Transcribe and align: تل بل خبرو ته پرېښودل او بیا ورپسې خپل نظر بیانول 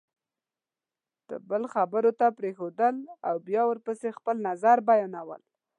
تل 1.27 1.41
بل 1.49 1.63
خبرو 1.73 2.11
ته 2.19 2.25
پرېښودل 2.39 2.95
او 3.27 3.35
بیا 3.47 3.61
ورپسې 3.67 4.09
خپل 4.17 4.35
نظر 4.47 4.77
بیانول 4.89 5.41